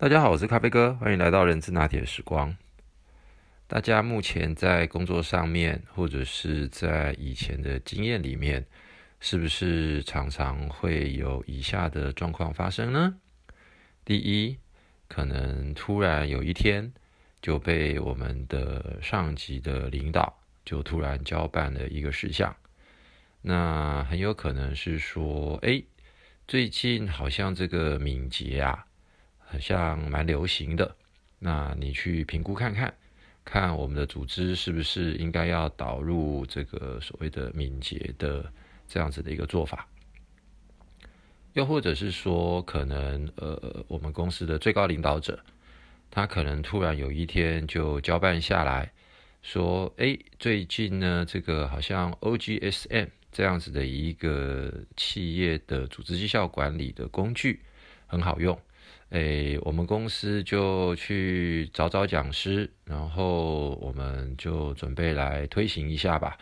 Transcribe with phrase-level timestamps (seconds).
[0.00, 2.56] 大家好，我是咖啡哥，欢迎来到人之拿铁时光。
[3.66, 8.64] 大家目前在工作上面，或者是在以前的经验里面，
[9.20, 13.14] 是不是常常会有以下的状况发生呢？
[14.02, 14.56] 第一，
[15.06, 16.90] 可能突然有一天
[17.42, 22.56] 就被我们的上级的领导就突然交办了一个事项，
[23.42, 25.82] 那很有可能是说，哎，
[26.48, 28.86] 最近好像这个敏捷啊。
[29.50, 30.94] 好像蛮流行的，
[31.40, 32.94] 那你去评估看看，
[33.44, 38.50] 看我们的组织是不是应该要导入这个所谓的敏捷的
[38.86, 39.88] 这样子的一个做法，
[41.54, 45.38] 又或者是说，可能呃，我们公司的最高领导者，
[46.12, 48.92] 他可能突然有一天就交办下来
[49.42, 57.60] 说，哎，最近呢，这个好像 OGSM 这样子的一个企业的组织绩效管理的工具
[58.06, 58.56] 很好用。
[59.10, 66.38] 诶，我们公司就去找找讲师，然后我们就准备来推行一下吧。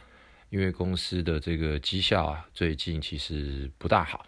[0.50, 4.26] 因为公司的这个绩效啊，最近其实不大好。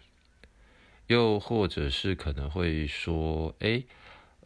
[1.07, 3.85] 又或者是可能会说，诶，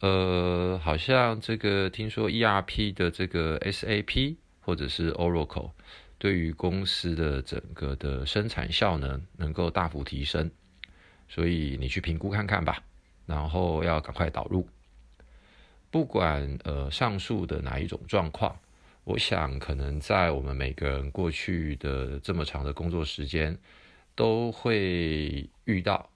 [0.01, 5.71] 呃，好像这个听说 ERP 的这个 SAP 或者是 Oracle，
[6.17, 10.51] 对于公司的整个的生产效能能够大幅提升，
[11.29, 12.83] 所以你去评估看看吧。
[13.25, 14.67] 然后要赶快导入，
[15.89, 18.55] 不管呃上述的哪一种状况，
[19.03, 23.57] 我想可能在我们每个人过去的这么长的工作时间，
[24.13, 26.07] 都会遇到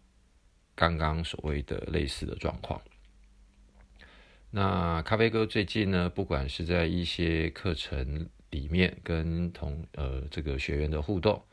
[0.76, 2.80] 刚刚所谓的类似的状况。
[4.52, 11.44] 那咖啡哥最近呢，不管是在一些课程里面跟同呃这个学员的互动，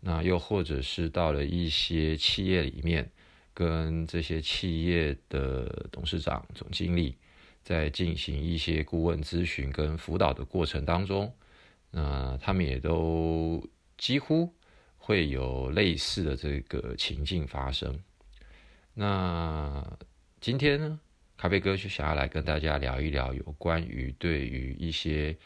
[0.00, 3.10] 那又或者是到了一些企业里面。
[3.54, 7.16] 跟这些企业的董事长、总经理
[7.62, 11.32] 在进行一些顾问咨询跟辅导的过程当中，
[11.92, 13.64] 那他们也都
[13.96, 14.52] 几乎
[14.98, 17.98] 会有类似的这个情境发生。
[18.92, 19.96] 那
[20.40, 21.00] 今天呢，
[21.36, 25.36] 咖啡哥就想要来跟大家聊一聊有关于对于一些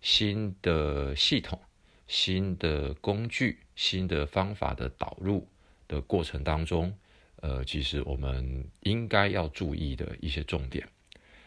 [0.00, 1.60] 新的系统、
[2.06, 5.46] 新的工具、新的方法的导入
[5.86, 6.92] 的过程当中。
[7.40, 10.86] 呃，其实我们应该要注意的一些重点，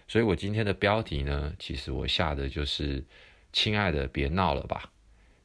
[0.07, 3.03] 所以我今天的标题呢，其实我下的就是
[3.51, 4.89] “亲爱的，别闹了吧，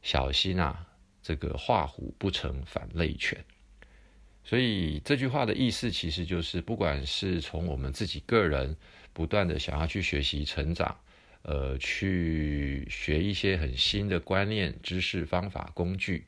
[0.03, 0.87] 小心啊，
[1.23, 3.45] 这个画虎不成反类犬”。
[4.45, 8.77] 所以这句话的意思，其实就是不管是从我们自己个人
[9.13, 10.97] 不断的想要去学习成长，
[11.43, 16.25] 呃，去学一些很新的观念、知识、方法、工具。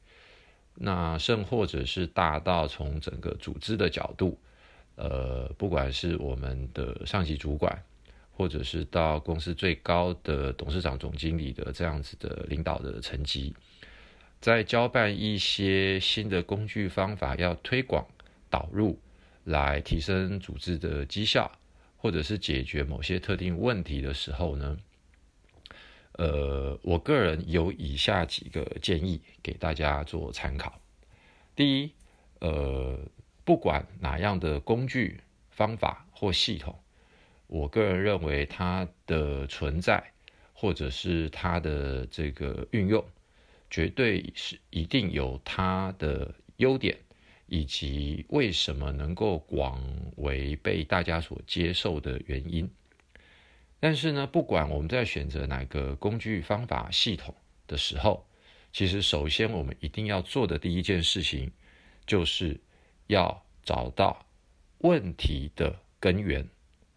[0.81, 4.39] 那甚或者是大到从整个组织的角度，
[4.95, 7.83] 呃，不管是我们的上级主管，
[8.31, 13.53] 或者是到公司最高的董事长、总经理的这样子的领导的层级，
[14.41, 18.07] 在交办一些新的工具方法要推广
[18.49, 18.97] 导入，
[19.43, 21.51] 来提升组织的绩效，
[21.97, 24.79] 或者是解决某些特定问题的时候呢？
[26.19, 30.81] 呃，我个人有以下几个建议给大家做参考。
[31.55, 31.93] 第一，
[32.41, 32.99] 呃，
[33.45, 35.21] 不管哪样的工具、
[35.51, 36.77] 方法或系统，
[37.47, 40.03] 我个人认为它的存在
[40.53, 43.05] 或者是它的这个运用，
[43.71, 46.99] 绝对是一定有它的优点，
[47.47, 49.81] 以及为什么能够广
[50.17, 52.69] 为被大家所接受的原因。
[53.81, 57.35] 但是呢，不管我们在选择哪个工具、方法、系统
[57.67, 58.27] 的时候，
[58.73, 61.53] 其实首先我们一定要做的第一件事情，
[62.07, 62.61] 就是
[63.07, 64.27] 要找到
[64.79, 66.49] 问题的根源，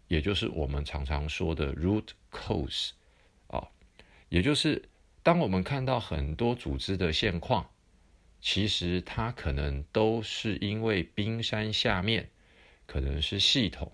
[0.08, 2.90] 也就是我们常常说的 root cause
[3.46, 3.68] 啊，
[4.28, 4.82] 也就是
[5.22, 7.70] 当我们看到很多组织的现况，
[8.40, 12.28] 其实它可能都是因为冰山下面
[12.86, 13.92] 可能是系统，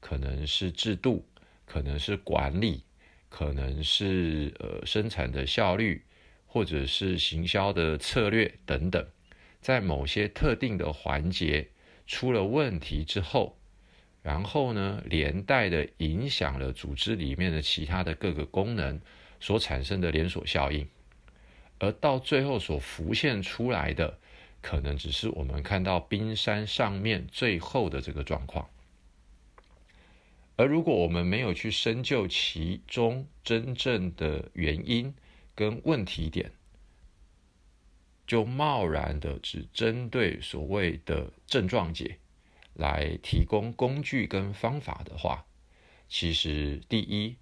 [0.00, 1.24] 可能是制度。
[1.66, 2.84] 可能是管理，
[3.28, 6.02] 可能是呃生产的效率，
[6.46, 9.06] 或者是行销的策略等等，
[9.60, 11.68] 在某些特定的环节
[12.06, 13.58] 出了问题之后，
[14.22, 19.00] 然后呢，连带的影响了组织里面的其他的各个功能
[19.40, 20.88] 所产生的连锁效应，
[21.78, 24.18] 而到最后所浮现出来的，
[24.62, 28.68] 可能只是我们看到冰山上面最后的这个状况。
[30.56, 35.14] 而如果我们没有去深究其中真正的原因
[35.54, 36.50] 跟问题点，
[38.26, 42.18] 就贸然的只针对所谓的症状解
[42.74, 45.46] 来提供工具跟方法的话，
[46.08, 47.36] 其实第一，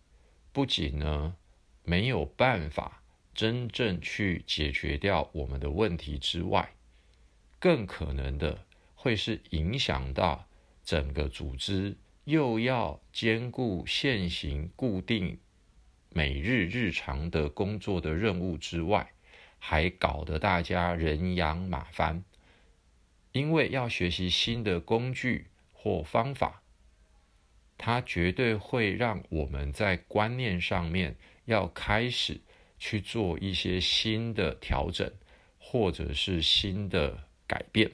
[0.53, 1.37] 不仅呢
[1.85, 3.03] 没有办法
[3.33, 6.75] 真正去解决掉我们的问题之外，
[7.61, 10.49] 更可能的会是影响到
[10.85, 15.39] 整个组织，又要兼顾现行固定
[16.09, 19.13] 每日日常的工作的任务之外，
[19.59, 22.25] 还搞得大家人仰马翻，
[23.33, 26.63] 因为要学习新的工具或方法。
[27.77, 32.41] 它绝对会让我们在观念上面要开始
[32.79, 35.13] 去做一些新的调整，
[35.59, 37.91] 或者是新的改变。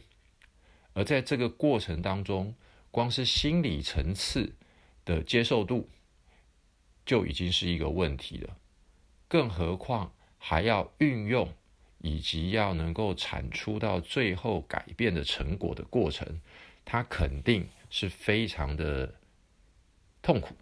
[0.93, 2.55] 而在这个过程当中，
[2.91, 4.55] 光是心理层次
[5.05, 5.89] 的接受度
[7.07, 8.57] 就已经是一个问题了，
[9.29, 11.53] 更何况还要运用
[11.99, 16.41] 以及要能够产出到最后改变的成果的过程，
[16.85, 19.15] 它肯定是非常的。
[20.23, 20.55] 痛苦，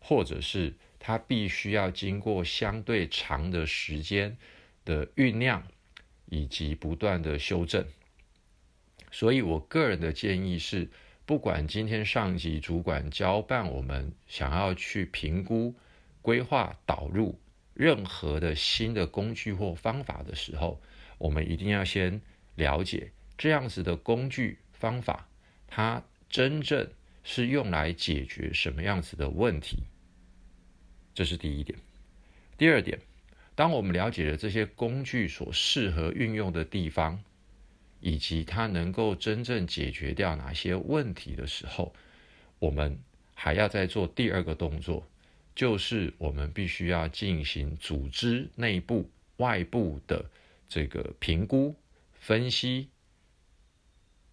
[0.00, 4.36] 或者是它必须要经过相对长的时间
[4.84, 5.64] 的酝酿，
[6.26, 7.86] 以及不断的修正。
[9.12, 10.90] 所以我个人的建议是，
[11.30, 15.72] 不管今天上级主管交办我们想要去评估、
[16.20, 17.38] 规划、导入
[17.72, 20.82] 任何的新的工具或方法的时候，
[21.18, 22.20] 我们一定要先
[22.56, 25.28] 了解这样子的工具方法，
[25.68, 26.84] 它真正。
[27.22, 29.76] 是用来解决什么样子的问题？
[31.14, 31.78] 这是第一点。
[32.58, 32.98] 第二点，
[33.54, 37.22] 当我们了解了这些工具所适合运用的地方，
[38.00, 41.94] 以及它能够真正解决掉哪些问题的时候，
[42.58, 42.98] 我们
[43.34, 45.06] 还要再做第二个动作，
[45.54, 50.24] 就是我们必须要进行组织内部、外部的
[50.68, 51.74] 这个评估、
[52.14, 52.88] 分析。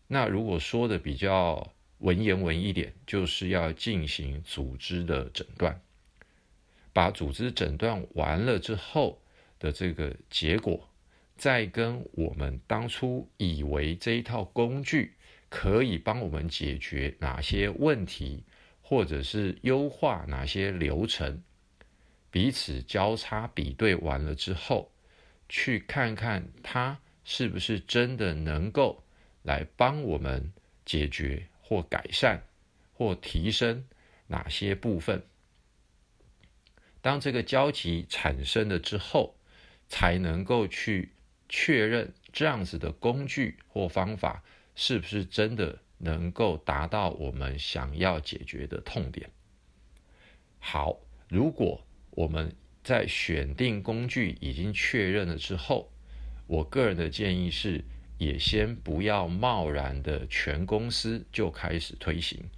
[0.07, 5.81] 那如果说的比较，文言文一点，就是要进行组织的诊断，
[6.93, 9.19] 把组织诊断完了之后
[9.59, 10.87] 的这个结果，
[11.37, 15.13] 再跟我们当初以为这一套工具
[15.49, 18.43] 可以帮我们解决哪些问题，
[18.81, 21.41] 或者是优化哪些流程，
[22.31, 24.91] 彼此交叉比对完了之后，
[25.47, 29.03] 去看看它是不是真的能够
[29.43, 30.51] 来帮我们
[30.85, 31.47] 解决。
[31.69, 32.41] 或改善，
[32.93, 33.83] 或提升
[34.27, 35.21] 哪些部分？
[37.01, 39.35] 当这个交集产生了之后，
[39.89, 41.11] 才能够去
[41.49, 44.43] 确认这样子的工具或方法
[44.75, 49.29] 是不是真的能够达到我们想要解决的痛点。
[50.59, 50.99] 好，
[51.29, 55.91] 如果我们在选定工具已经确认了之后，
[56.47, 57.83] 我个人的建议是。
[58.19, 62.49] 也先不要贸然的全公司就开始推行，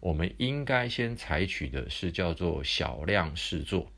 [0.00, 3.92] 我们应该先采取的是叫做小量试做。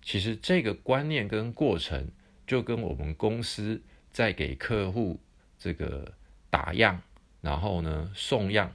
[0.00, 2.08] 其实这个观念跟过程，
[2.46, 5.20] 就跟我们公司在给客户
[5.58, 6.14] 这个
[6.48, 7.02] 打样，
[7.40, 8.72] 然后呢送样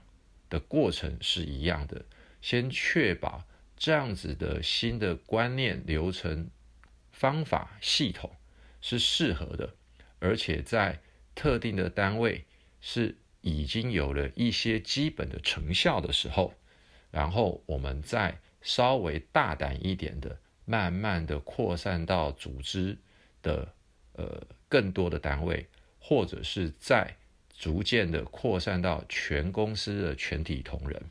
[0.50, 2.06] 的过程是一样的。
[2.42, 3.44] 先确保
[3.78, 6.50] 这样子的新的观念、流程、
[7.12, 8.32] 方法、系统
[8.82, 9.76] 是适合的。
[10.20, 11.00] 而且在
[11.34, 12.46] 特定的单位
[12.80, 16.54] 是已经有了一些基本的成效的时候，
[17.10, 22.98] 然后我们再稍微大胆一点的，慢慢的扩散到组织
[23.42, 23.74] 的
[24.14, 25.66] 呃更多的单位，
[26.00, 27.16] 或者是在
[27.58, 31.02] 逐渐的扩散到全公司的全体同仁。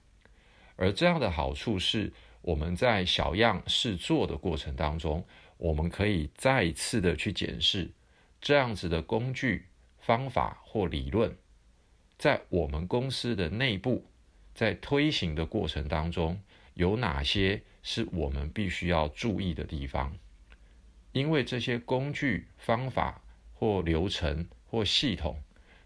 [0.76, 5.24] 而这样的好处是，我们在小样试做的过程当中，
[5.58, 7.90] 我们可以再一次的去检视。
[8.40, 9.66] 这样子的工具、
[9.98, 11.36] 方法或理论，
[12.16, 14.06] 在我们公司的内部，
[14.54, 16.40] 在推行的过程当中，
[16.72, 20.16] 有哪些是我们必须要注意的地方？
[21.12, 23.22] 因为这些工具、方法
[23.54, 25.42] 或流程或系统，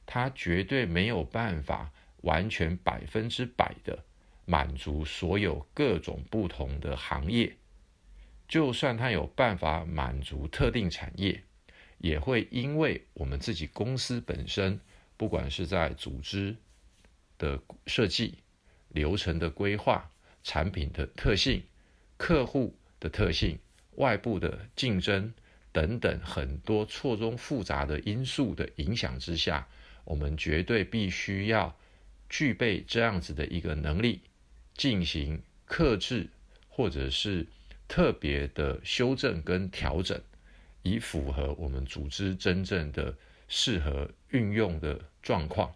[0.07, 1.91] 它绝对没有办法
[2.23, 4.05] 完全百分之百的
[4.45, 7.57] 满足所有各种不同的行业。
[8.47, 11.43] 就算它有办法满足特定产业。
[11.99, 14.79] 也会因为我们自己公司本身，
[15.17, 16.55] 不管是在组织
[17.39, 18.41] 的设计、
[18.89, 20.11] 流程的规划、
[20.43, 21.63] 产品的特性、
[22.19, 23.59] 客户的特性、
[23.97, 25.33] 外部的竞争
[25.73, 29.67] 等等很多错综复杂的因素的影响之下，
[30.05, 31.77] 我们绝对必须要
[32.29, 34.21] 具备这样子的一个能力，
[34.75, 36.29] 进行克制
[36.69, 37.47] 或者是
[37.89, 40.21] 特别的修正跟调整。
[40.87, 43.17] 以符合我们组织真正的
[43.49, 45.75] 适合运用的状况，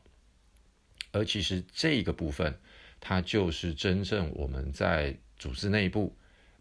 [1.13, 2.55] 而其实这个部分，
[3.01, 6.15] 它就是真正我们在组织内部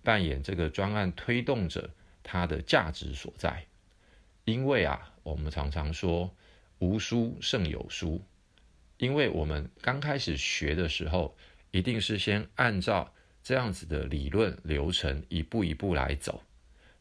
[0.08, 1.90] 扮演这个专案推动者
[2.24, 3.66] 它的价值所在。
[4.46, 6.34] 因为啊，我们常常说
[6.80, 8.24] 无书胜有书，
[8.96, 11.36] 因为我们刚开始学的时候，
[11.72, 16.42] 一定是先按照这样子的理论流程一步一步来走，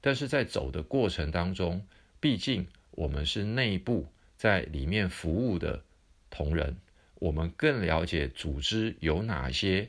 [0.00, 1.86] 但是在走的过程当中，
[2.18, 5.84] 毕竟我们是内部在里面服务的
[6.28, 6.76] 同仁，
[7.20, 9.88] 我们更了解组织有哪些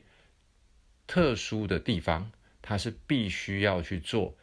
[1.08, 2.32] 特殊的地方，
[2.68, 4.36] 它是必须要去做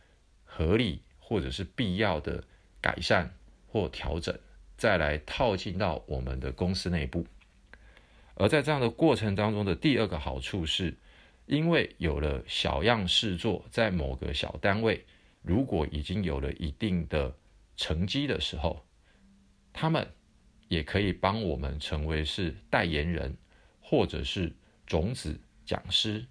[0.45, 2.43] 合理或者是必要的。
[2.85, 3.35] 改善
[3.67, 4.39] 或调整，
[4.77, 7.27] 再来套进到我们的公司内部。
[8.35, 10.95] 而在这样的过程当中的第二个好处是，
[11.47, 15.03] 因为有了小样试做，在某个小单位，
[15.41, 17.35] 如果已经有了一定的
[17.75, 18.85] 成绩的时候，
[19.73, 20.07] 他们
[20.69, 23.35] 也可以帮我们成为是代言人，
[23.81, 24.53] 或者是
[24.87, 26.27] 种子讲师、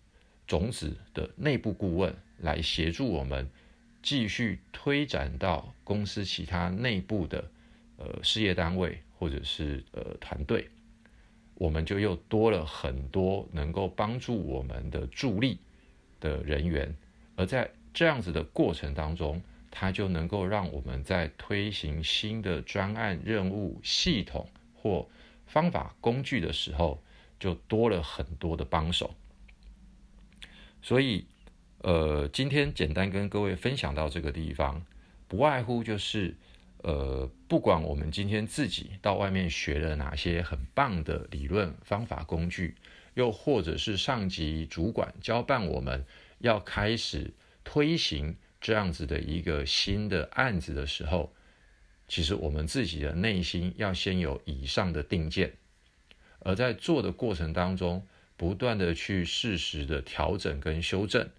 [0.53, 3.49] 种子的内部顾问，来协助我们。
[4.03, 7.49] 继续推展到公司其他内部的
[7.97, 10.67] 呃事业单位或者是呃团队，
[11.55, 15.57] 我们就又多了很多能够帮助我们的助力
[16.19, 16.93] 的人员，
[17.35, 19.41] 而在这样子的过程当中，
[19.71, 25.07] 它就能够让我们在推行新的专案任务系统或
[25.47, 27.01] 方法工具的时候，
[27.39, 29.15] 就多了很多的帮手，
[30.83, 31.25] 所以。
[31.85, 34.81] 呃，今天简单跟各位分享到这个地方，
[35.27, 36.33] 不外乎就是，
[36.77, 42.75] 呃，不管我们今天自己到外面学了哪些很棒的理论方法工具，
[43.15, 46.05] 又或者是上级主管交办我们
[46.37, 47.33] 要开始
[47.65, 51.33] 推行这样子的一个新的案子的时候，
[52.07, 55.51] 其实我们自己的内心要先有以上的定见，
[56.39, 61.29] 而在做的过程当中，不断的去适时的调整跟修正。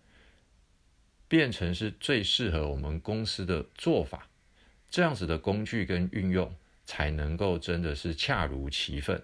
[1.26, 4.28] 变成是最适合我们公司的做法，
[4.88, 9.20] 这样子的工具跟运用才能够真的是恰如其分。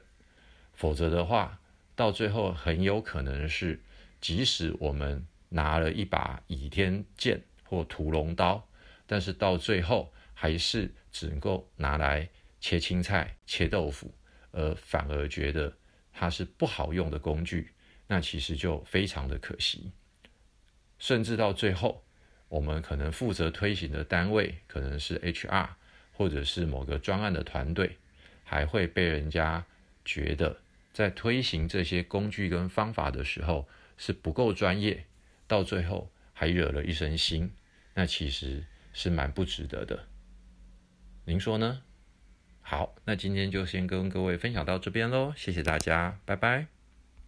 [0.72, 1.60] 否则的话，
[1.94, 3.80] 到最后很有可能是，
[4.20, 8.66] 即使我们拿了一把倚天剑或屠龙刀，
[9.06, 12.28] 但是到最后还是只能够拿来
[12.60, 14.12] 切青菜、切豆腐，
[14.50, 15.72] 而反而觉得
[16.20, 17.72] 它是不好用的工具，
[18.06, 19.90] 那其实就非常的可惜。
[20.98, 22.04] 甚至到最后，
[22.50, 25.70] 我们可能负责推行的单位可能是 HR，
[26.12, 27.96] 或者是某个专案的团队，
[28.44, 29.64] 还会被人家
[30.04, 30.60] 觉得
[30.92, 35.06] 在推行这些工具跟方法的时候是不够专业，
[35.46, 37.48] 到最后还惹了一身腥，
[37.94, 38.62] 那其实
[38.92, 40.06] 是蛮不值得的。
[41.24, 41.80] 您说呢？
[42.70, 46.79] 好，那今天就先跟各位分享到这边喽，谢谢大家，拜拜。